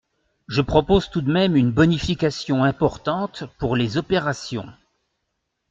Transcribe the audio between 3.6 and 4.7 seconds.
les opérations.